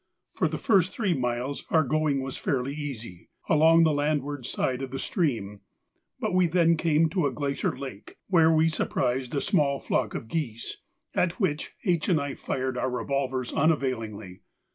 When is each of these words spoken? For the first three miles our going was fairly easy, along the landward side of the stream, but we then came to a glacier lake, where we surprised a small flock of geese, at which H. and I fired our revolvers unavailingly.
For 0.33 0.47
the 0.47 0.57
first 0.57 0.91
three 0.93 1.13
miles 1.13 1.63
our 1.69 1.83
going 1.83 2.23
was 2.23 2.35
fairly 2.35 2.73
easy, 2.73 3.29
along 3.47 3.83
the 3.83 3.93
landward 3.93 4.47
side 4.47 4.81
of 4.81 4.89
the 4.89 4.97
stream, 4.97 5.61
but 6.19 6.33
we 6.33 6.47
then 6.47 6.75
came 6.75 7.07
to 7.09 7.27
a 7.27 7.31
glacier 7.31 7.77
lake, 7.77 8.17
where 8.25 8.51
we 8.51 8.67
surprised 8.67 9.35
a 9.35 9.41
small 9.41 9.79
flock 9.79 10.15
of 10.15 10.27
geese, 10.27 10.77
at 11.13 11.39
which 11.39 11.73
H. 11.85 12.09
and 12.09 12.19
I 12.19 12.33
fired 12.33 12.79
our 12.79 12.89
revolvers 12.89 13.53
unavailingly. 13.53 14.39